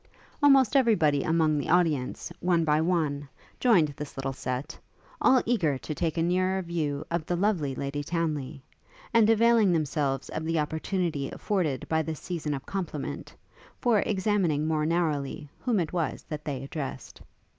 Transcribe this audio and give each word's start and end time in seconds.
Almost 0.41 0.75
everybody 0.75 1.21
among 1.21 1.59
the 1.59 1.69
audience, 1.69 2.31
one 2.39 2.63
by 2.65 2.81
one, 2.81 3.29
joined 3.59 3.89
this 3.89 4.17
little 4.17 4.33
set, 4.33 4.75
all 5.21 5.43
eager 5.45 5.77
to 5.77 5.93
take 5.93 6.17
a 6.17 6.23
nearer 6.23 6.59
view 6.63 7.05
of 7.11 7.23
the 7.27 7.35
lovely 7.35 7.75
Lady 7.75 8.03
Townly, 8.03 8.61
and 9.13 9.29
availing 9.29 9.71
themselves 9.71 10.27
of 10.29 10.43
the 10.43 10.57
opportunity 10.57 11.29
afforded 11.29 11.87
by 11.87 12.01
this 12.01 12.19
season 12.19 12.55
of 12.55 12.65
compliment, 12.65 13.35
for 13.79 13.99
examining 13.99 14.65
more 14.65 14.87
narrowly 14.87 15.47
whom 15.59 15.79
it 15.79 15.93
was 15.93 16.23
that 16.29 16.45
they 16.45 16.63
addressed. 16.63 17.21